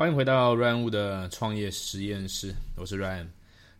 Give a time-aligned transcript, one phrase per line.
[0.00, 3.26] 欢迎回到 Ryan 的创业实验室，我是 Ryan。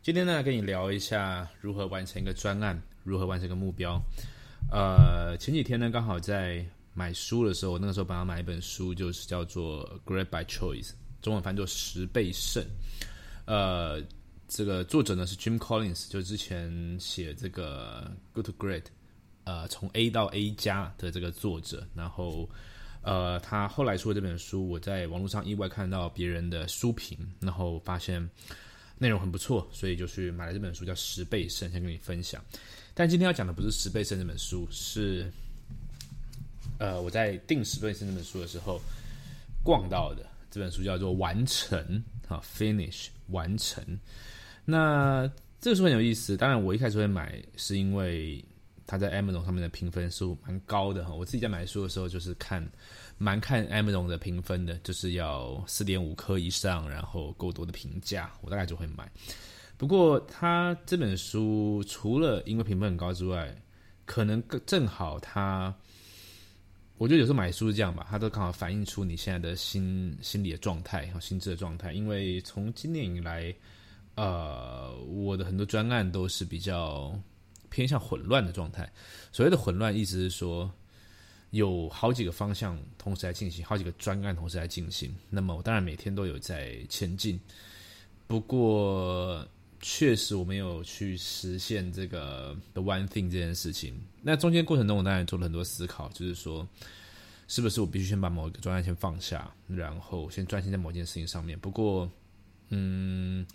[0.03, 3.99] 今天呢，跟你聊一下如何完成一个专案，如何完成一个目标。
[4.71, 6.63] 呃，前几天呢，刚好在
[6.93, 10.89] 买书的时候，我那个时候帮他买一本书，就是叫做《Great by Choice》，
[11.23, 12.63] 中文翻作“十倍胜”。
[13.47, 14.03] 呃，
[14.47, 18.83] 这个作者呢是 Jim Collins，就之前写这个《Good to Great》，
[19.45, 22.47] 呃，从 A 到 A 加的这个作者，然后。
[23.03, 28.29] 呃，他后来出了这本书，我在网络上意外看到别人的书评，然后发现
[28.99, 32.45] 内容很不错，所以就去买了这本书，叫《十倍胜》，先跟你分享。
[32.93, 35.33] 但今天要讲的不是《十倍胜》这本书，是
[36.79, 38.79] 呃我在订《十倍胜》这本书的时候
[39.65, 42.05] 逛到的这本书，叫做《完成》
[42.35, 43.83] 啊，Finish 完成。
[44.67, 45.27] 那
[45.59, 48.45] 这个书很有意思，当然我一开始会买是因为。
[48.91, 52.69] 他在 Amazon 上面的评分数蛮高的哈，我自己在买书的时候就是看，
[53.19, 59.09] 蛮看 Amazon 的评分的，就是要四点五颗以上，然后够多的评价，我大概就会买。
[59.77, 63.55] 不过他这本书除了因为评分很高之外，
[64.07, 65.73] 可能正好他，
[66.99, 71.93] 我觉得有时候买书是这样吧，它都刚好反映出你现在的心心理的状态和心智的状态。
[71.93, 73.55] 因为从今年以来，
[74.17, 77.17] 呃，我的很多专案都是比较。
[77.71, 78.93] 偏向混乱的状态。
[79.33, 80.71] 所谓的混乱，意思是说
[81.51, 85.15] 有好几个方向同时在进行，好几个专案同时在进行。
[85.31, 87.41] 那么我当然每天都有在前进，
[88.27, 89.47] 不过
[89.81, 93.99] 确实我没有去实现这个 the one thing 这件事情。
[94.21, 96.69] 那中间过程中，我当然做了很多思考，就是说
[97.49, 101.59] 是不是我必须先把某一个专案先放下，然后先专心在某件事情上面。
[101.59, 102.09] 不过，
[102.69, 103.47] 嗯，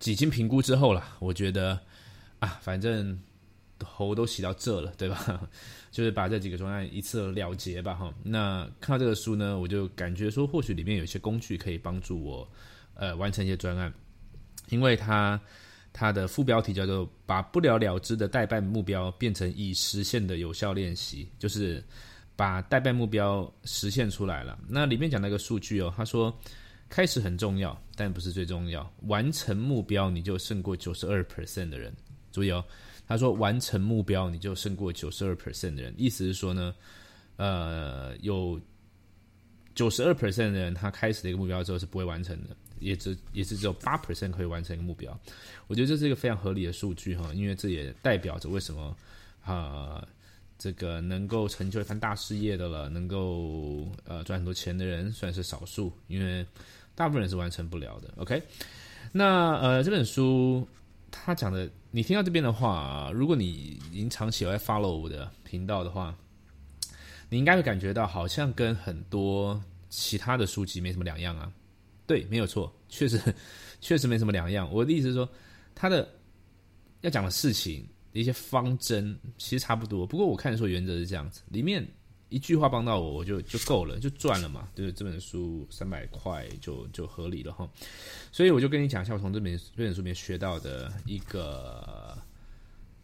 [0.00, 1.80] 几经评估之后了，我觉得
[2.38, 3.20] 啊，反正。
[3.78, 5.48] 头都洗到这了，对吧？
[5.90, 8.12] 就是把这几个专案一次了结吧，哈。
[8.22, 12.46] 那看到这个书呢，我就感觉说，或许里面有一些工具可以帮助我，
[12.94, 13.92] 呃，完成一些专案。
[14.68, 15.40] 因为它
[15.92, 21.82] 它的副标题叫做“把不了了之的代办目标变成已实现的有效练习”，就是
[22.34, 24.58] 把代办目标实现出来了。
[24.68, 26.36] 那里面讲那个数据哦，他说
[26.88, 28.92] 开始很重要，但不是最重要。
[29.02, 31.94] 完成目标，你就胜过九十二 percent 的人。
[32.32, 32.62] 注意哦。
[33.08, 35.94] 他说：“完成目标，你就胜过九十二 percent 的人。
[35.96, 36.74] 意思是说呢，
[37.36, 38.60] 呃，有
[39.76, 45.16] 九十二 percent 的人，他开始的一个目标之后是不会完成的，也只也是只有八 percent 可以完成一个目标。
[45.68, 48.96] 我觉得这是一个非常合理的数据哈，因为这也代表着为什么
[49.44, 50.04] 啊，
[50.58, 56.44] 这个能够成就一番大事业的了，能够呃赚很多钱的人算是少数，因为
[56.96, 58.12] 大部分人是完成不了的。
[58.16, 58.42] OK，
[59.12, 60.66] 那呃这本书。”
[61.24, 66.16] 他讲的，你听到这边的话，如果你已经长期有在 follow 我的频道的话，
[67.28, 71.52] 你应该会感觉到好像跟很多其他的书籍没什么两样啊。
[72.06, 73.20] 对，没有错，确实
[73.80, 74.70] 确实没什么两样。
[74.72, 75.28] 我的意思是说，
[75.74, 76.08] 他的
[77.00, 81.86] 要讲的事情一些方针其实差不多，不过我看的时候原则是这样子，里面。
[82.28, 84.68] 一句话帮到我，我就就够了，就赚了嘛。
[84.74, 87.68] 就是这本书三百块就就合理了哈。
[88.32, 92.18] 所以我就跟你讲一下，我从这本这本书里面学到的一个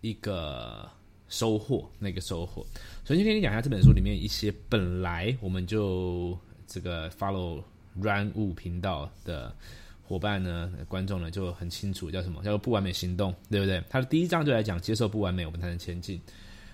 [0.00, 0.90] 一个
[1.28, 2.66] 收获，那个收获。
[3.04, 7.62] 首先跟你讲一下这本书里面一些本来我们就这个 follow
[8.00, 9.54] run 物频道的
[10.02, 13.80] 伙伴呢，观众呢就很清楚叫什么叫做不完美行动，对不对？
[13.88, 16.20] 他的第一章就来讲接受不完美，我们才能前进。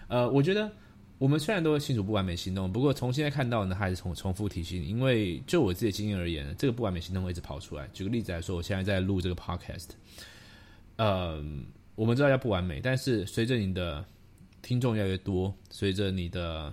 [0.08, 0.72] 呃，我觉得。
[1.18, 4.86] 我们虽然都会清楚不完美行动，不过从现在看到呢，还是重重复提醒你。
[4.86, 7.88] 因为就我自己的经验而言，这个不完美行动会一直跑出来。
[7.92, 9.88] 举个例子来说，我现在在录这个 podcast，
[10.96, 14.04] 嗯，我们知道要不完美，但是随着你的
[14.62, 16.72] 听众越来越多，随着你的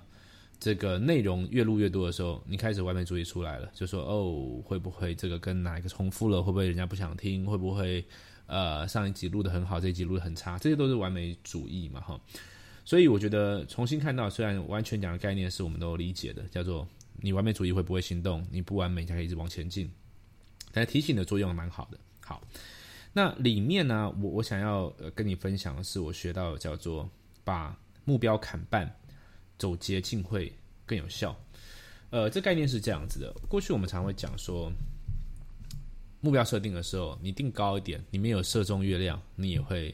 [0.59, 6.43] 这个内容越录越多的时候，你开始完美主义出来了，就说哦，会不会这个跟哪一个重复了？
[6.43, 7.43] 会不会人家不想听？
[7.47, 8.05] 会不会
[8.45, 10.59] 呃上一集录的很好，这一集录的很差？
[10.59, 12.21] 这些都是完美主义嘛，哈。
[12.85, 16.87] 所以我觉得重新看到，虽然完全讲的概念是我们都理解的，叫做
[17.19, 18.45] 你完美主义会不会行动？
[18.51, 19.91] 你不完美才可以一直往前进。
[20.71, 21.97] 但提醒的作用蛮好的。
[22.21, 22.39] 好，
[23.11, 27.09] 那里面呢，我我想要跟你分享的是，我学到叫做
[27.43, 28.87] 把目标砍半，
[29.57, 30.53] 走捷径会
[30.85, 31.35] 更有效。
[32.11, 33.33] 呃，这概念是这样子的。
[33.49, 34.71] 过去我们常会讲说，
[36.21, 39.93] 目标设定的时候，你定高一点，你没有射中月亮，你也会。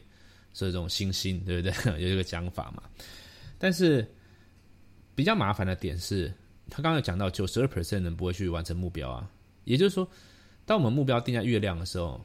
[0.54, 1.72] 是这种星星，对不对？
[2.02, 2.82] 有这个讲法嘛？
[3.58, 4.06] 但是
[5.14, 6.32] 比较麻烦的点是，
[6.68, 9.30] 他刚刚讲到九十二 percent 人不会去完成目标啊。
[9.64, 10.08] 也就是说，
[10.64, 12.20] 当我们目标定在月亮的时候，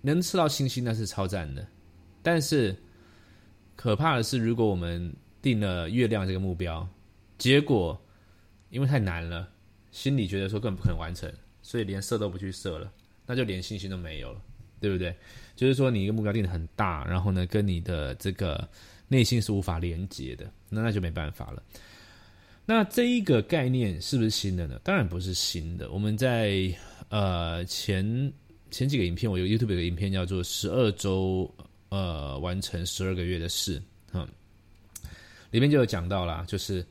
[0.00, 1.66] 能吃到星星那是超赞的。
[2.22, 2.74] 但是
[3.76, 6.88] 可怕的是，如果我们定了月亮这个目标，
[7.36, 8.00] 结果
[8.70, 9.48] 因为太难了，
[9.90, 11.30] 心里觉得说根本不可能完成，
[11.60, 12.90] 所以连射都不去射了，
[13.26, 14.40] 那就连信心都没有了，
[14.84, 15.14] 对不对？
[15.56, 18.68] 就是说你一个目标定的很大，然后呢，跟你的这个
[19.08, 21.62] 内心是无法连接的，那那就没办法了。
[22.66, 24.80] 那这一个概念是不是新的呢？
[24.82, 25.90] 当然不是新的。
[25.90, 26.68] 我们在
[27.08, 28.32] 呃前
[28.70, 31.48] 前几个影片，我有 YouTube 有个影片叫做《十二周
[31.88, 33.78] 呃完成十二个月的事》
[34.12, 34.26] 嗯，
[35.50, 36.84] 里面就有讲到啦，就是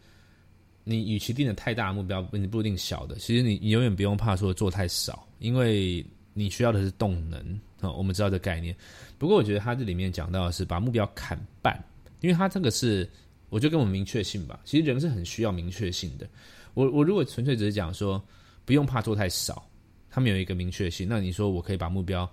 [0.84, 3.16] 你与其定的太大目标，你不一定小的。
[3.16, 7.40] 其实你你永远不用怕说做太少，因为你需要的是动能
[7.82, 7.92] 啊。
[7.92, 8.76] 我们知道这概念，
[9.18, 11.82] 不过我觉得他这里面讲到的是把目标砍半，
[12.22, 13.10] 因为他这个是。
[13.50, 16.28] 我就跟我们明确性吧，其实人是很需要明确性的。
[16.74, 18.20] 我我如果纯粹只是讲说
[18.66, 19.64] 不用怕做太少，
[20.10, 22.28] 他们有一个明确性，那你说我可以把目标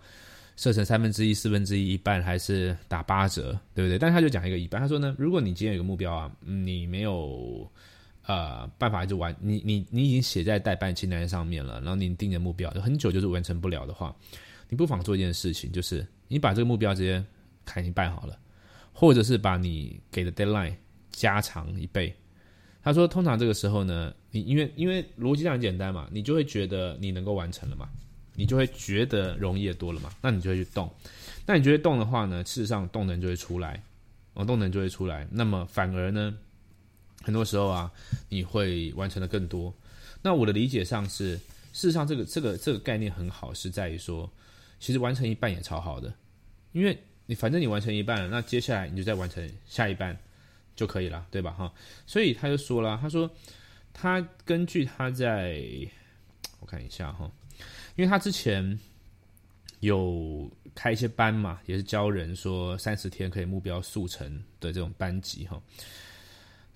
[0.57, 3.99] 设成三分之一、四分之一、一半，还是打八折，对不对？
[3.99, 7.71] 但他就讲一个一半，他说呢，如果你今天有个目标啊，你没有
[8.27, 14.15] 呃办法就完，你你你已经写在代办清单上面了，然后你定的目标很久就是完成不了的话，
[14.69, 17.25] 你不妨做一件事情，就是你把这个目标直接
[17.65, 18.39] 砍一半好了，
[18.93, 20.75] 或者是把你给的 deadline。
[21.13, 22.15] 加长一倍，
[22.83, 27.91] 他说：“通常这个时候呢，你因为因为逻辑上很简单嘛，你就会觉得你能够完成了嘛，
[28.37, 30.89] 你就会觉得容易多了嘛，那你就会去动。
[31.45, 33.83] 那你觉得动的话呢，事实上动能就会出来，
[34.35, 35.27] 哦，动能就会出来。
[35.33, 36.33] 那么反而呢，
[37.23, 37.91] 很多时候啊，
[38.29, 39.73] 你会完成的更多。
[40.23, 44.31] 那我的理解上是，事实上这个这个这个概念很好，是在于说，
[44.79, 46.13] 其实完成一半也超好的，
[46.73, 50.17] 因为你反正你完成一半了，那接下来你就再完成下一半。”
[50.77, 51.51] 就可以了，对吧？
[51.51, 51.71] 哈，
[52.07, 53.31] 所以他就说了，他说
[53.93, 55.63] 他根据他在，
[56.59, 57.31] 我看一下哈，
[57.97, 58.79] 因为他之前
[59.81, 65.61] 有开一些班嘛，也是教人说三十天可以目标速成的这种班级哈。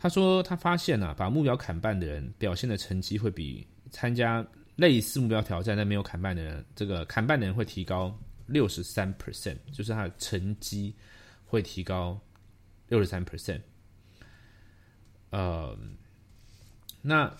[0.04, 4.46] 他说他发现啊，把目标砍半的人表现的成绩会比参加
[4.76, 8.14] 类似目标挑战但没有砍半的人，这个砍半的人会提高
[8.44, 10.94] 六十三 percent，就是他的成绩
[11.46, 12.20] 会提高
[12.88, 13.62] 六十三 percent。
[15.30, 15.74] 呃，
[17.00, 17.34] 那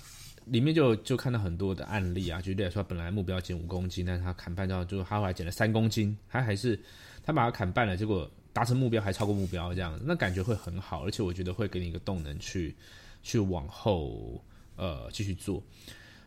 [0.47, 6.83] 里面就就看到很多的案例啊，举例来说，本来目标减五公斤，但是他砍半之后，就他后来减了三公斤，他还是
[7.23, 12.75] 他把它砍半了，结果达成目标还超过目标，这样子，那感觉会很好，而且我觉得会给你一个动能去
[13.23, 14.43] 去往后
[14.77, 15.63] 呃继续做。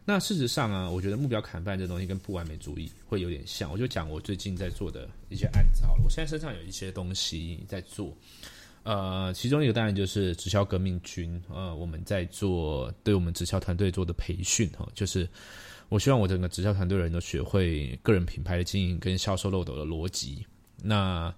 [0.05, 8.15] 那事实上啊，我觉得目标砍半这东西跟不完美主义会有点像，我就讲我最近在做的一些案子好了，我现在身上有一些东西在做。
[8.83, 15.27] 呃，其中一个当然就是直销革命军，呃，我们在做对我们直销团队做的培训哈，就是
[15.89, 20.45] 我希望我整个直销团队人都学会个人品牌的经营跟销售漏斗的逻辑。
[20.81, 21.33] 那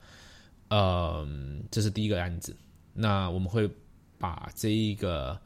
[0.69, 1.27] 呃，
[1.69, 2.56] 这是第一个案子。
[2.94, 3.69] 那我们会
[4.18, 5.39] 把这一个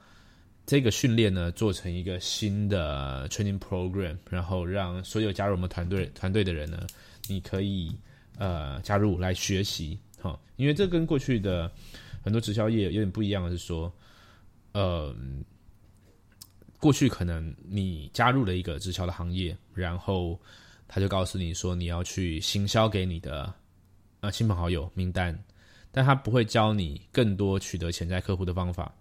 [0.65, 6.85] 这个训练呢做成一个新的 training program，然后让所有加入我们团队团队的人呢，
[7.27, 7.95] 你可以
[8.37, 9.99] 呃加入来学习。
[10.21, 11.69] 哈，因为这跟过去的
[12.23, 13.93] 很多直销业有点不一样的是说，
[14.71, 15.13] 呃，
[16.79, 20.39] 过去可能你加入了一个直销的行业，然后
[20.87, 23.53] 他就告诉你说你要去行销给你的
[24.23, 25.37] 呃亲朋好友名单，
[25.91, 28.95] 但他不会教你更多取得潜在客户的方法。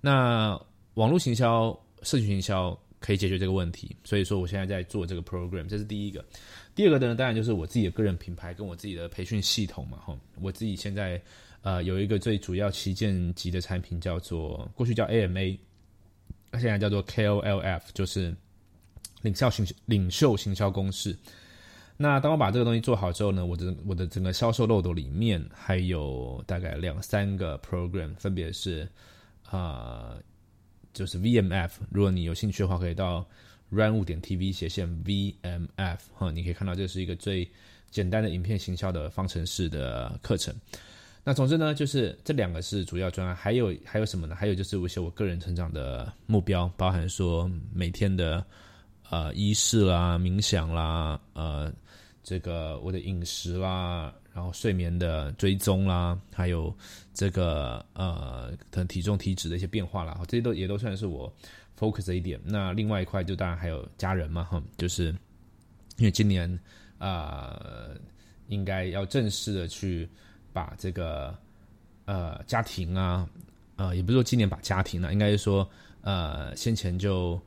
[0.00, 0.56] 那
[0.94, 6.24] 网络行销、社群行销可以解决这个问题，所以说我现在在做这个 program，这是第一个。
[6.72, 11.20] 第二个呢，当然就是我自己的个人品牌跟我自己的培训系统嘛，哈，我自己现在
[11.62, 15.58] 呃有一个最主要旗舰级的产品叫做过去叫 AMA，
[16.52, 18.32] 现在叫做 KOLF，就是
[19.22, 21.18] 领袖行领袖行销公式。
[21.96, 28.88] 那当我把这个东西做好之后呢，我的我的整个销售漏斗里面还有大概两三个 program，分别是
[29.50, 30.16] 啊，
[30.92, 33.26] 就是 VMF，如果你有兴趣的话，可以到。
[33.70, 37.48] run 五点 tv 斜线 vmf 哈，你可以看到这是一个最
[37.90, 40.54] 简单的影片行销的方程式的课程。
[41.24, 44.36] 那总之呢，就是这两个是主要专案，还有还有什么呢？
[44.36, 48.44] 还有就是一些我个人成长的目标，包含说每天的
[49.10, 51.72] 呃仪式啦、冥想啦、呃
[52.24, 56.76] 这个我的饮食啦，然后睡眠的追踪啦，还有
[57.12, 61.32] 这个呃可能体重体脂的一些变化啦，这些都也都算是我。
[61.76, 65.06] focus 一点，那另外一块就当然还有家人嘛，哈，就是
[65.96, 66.48] 因为今年
[66.98, 67.60] 啊，
[68.46, 70.08] 应该要正式的去
[70.52, 71.36] 把这个
[72.04, 73.28] 呃家庭啊，
[73.74, 75.68] 呃，也不是说今年把家庭呢，应该是说
[76.02, 77.40] 呃先前就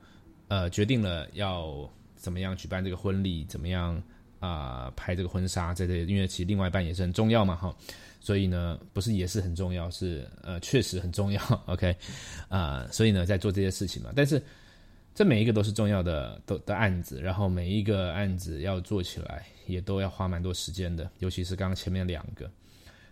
[0.50, 4.00] 呃决定了要怎么样举办这个婚礼，怎么样
[4.40, 7.76] 啊拍这个婚纱在，这些，因为其实另外一半也是很重要嘛，哈。
[8.20, 11.42] 所以呢，不是也是很重要，是呃确实很重要。
[11.68, 11.96] OK，
[12.50, 14.12] 啊，所以呢在做这些事情嘛。
[14.16, 14.42] 但是
[15.16, 22.50] 这每一个都是重要的都的案子，然后每一个案子要做起来也都要花蛮多时间的，尤其是刚刚前面两个。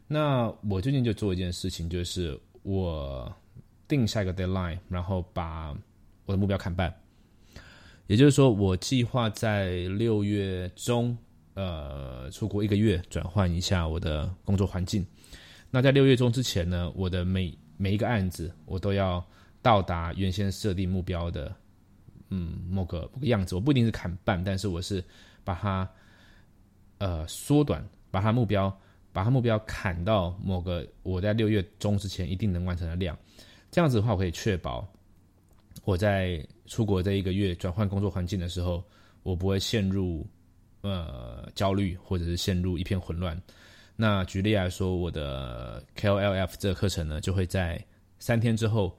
[0.08, 3.32] 那我最近就做一件事情，就是我
[3.88, 5.74] 定下一个 deadline，然后把
[6.26, 6.94] 我的目标砍半。
[8.08, 11.18] 也就是说，我计划在六月中，
[11.54, 15.06] 呃，出国一个月，转换一下我的工作环境。
[15.72, 19.26] 那在六月中之前呢，我的每每一个案子，我都要
[19.62, 21.54] 到达原先设定目标的，
[22.30, 23.56] 嗯，某个某个样子。
[23.56, 25.04] 我不一定是砍半，但是我是
[25.44, 25.90] 把它，
[27.00, 28.76] 呃，缩短，把它目标。
[29.16, 33.18] 把它目标砍到某个我在六月中之前一定能完成的量，
[33.72, 34.86] 这样子的话，我可以确保
[35.86, 38.84] 我在出国这一个月转换工作环境的时候，
[39.24, 40.28] 我不会陷入
[40.82, 43.42] 呃焦虑或者是陷入一片混乱。
[43.96, 47.82] 那举例来说，我的 KOLF 这个课程呢，就会在
[48.20, 48.94] 三天之后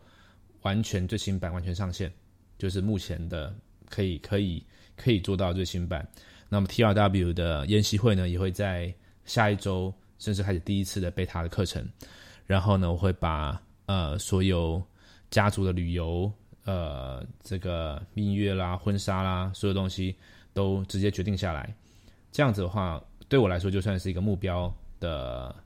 [0.62, 2.10] 完全最新版完全上线，
[2.56, 3.54] 就是目前的
[3.90, 4.64] 可以可以
[4.96, 6.08] 可以做到最新版。
[6.48, 8.94] 那么 TRW 的研习会呢，也会在
[9.26, 9.92] 下一周。
[10.18, 11.86] 甚至开始第一次的贝塔的课程，
[12.46, 14.82] 然后呢，我会把呃所有
[15.28, 16.32] 家族的旅游、
[16.66, 20.14] 呃这个蜜月啦、婚纱啦，所有东西
[20.52, 21.74] 都直接决定下来。
[22.30, 24.70] 这样子的话，对我来说就算是一个目标
[25.00, 25.56] 的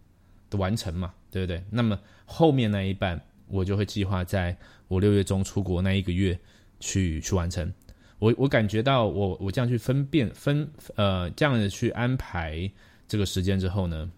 [0.49, 1.61] 的完成嘛，对不对？
[1.69, 6.39] 那么后面那一半，我就会计划在我六月中出国那一个月
[6.79, 7.73] 去去完成。
[8.21, 12.71] 我我感觉到我我这样去分辨分呃这样的去安排
[13.09, 14.09] 这个时间之后呢。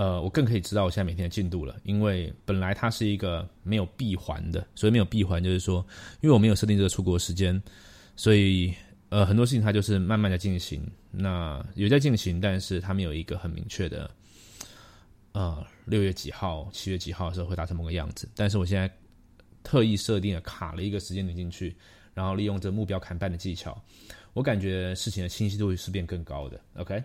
[0.00, 5.86] 呃，我更可以知道我现在每天的进度了，因为本来它是一个没有闭环的，所以没有闭环就是说，
[6.22, 7.62] 因为我没有设定这个出国时间，
[8.16, 8.72] 所以
[9.10, 14.10] 呃很多事情它就是慢慢的进行，那有在进行，但是它没有一个很明确的，
[15.32, 18.90] 呃六月几号、七月几号的时候会达成某个样子，但是我现在
[19.62, 21.76] 特意设定了卡了一个时间点进去，
[22.14, 23.78] 然后利用这目标砍半的技巧，
[24.32, 27.04] 我感觉事情的清晰度是变更高的，OK。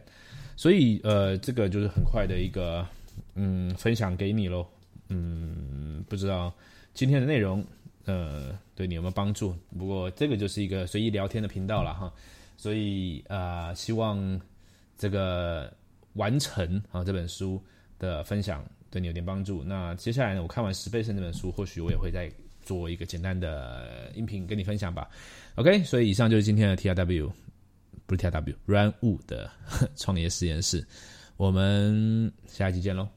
[0.56, 2.88] 所以，呃，这个就是很快的一个，
[3.36, 4.66] 嗯，分享给你喽。
[5.10, 6.54] 嗯，不知道
[6.94, 7.64] 今天的内容，
[8.06, 9.56] 呃，对你有没有帮助？
[9.78, 12.12] 不过这个就是一个随意聊天的频道了哈。
[12.58, 14.40] 所以，呃，希望
[14.98, 15.72] 这个
[16.14, 17.62] 完成啊这本书
[18.00, 19.62] 的分享对你有点帮助。
[19.64, 22.32] 那接下来呢，我看完十倍胜这本书，或许我也会再
[22.64, 25.10] 做一个简单的音频跟你分享吧。
[25.56, 27.32] OK，所以以上就是今天的 T R W。
[28.06, 29.50] 不是 T W Run Wu 的
[29.96, 30.86] 创业实验室，
[31.38, 33.08] 我们下一期见喽。